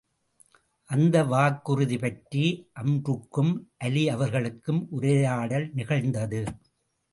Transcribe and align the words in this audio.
அந்த 0.89 1.23
வாக்குறுதி 1.23 1.97
பற்றி 1.97 2.43
அம்ருக்கும், 2.81 3.53
அலி 3.77 4.09
அவர்களுக்கும் 4.09 4.81
உரையாடல் 4.89 5.69
நிகழ்ந்தது. 5.73 6.43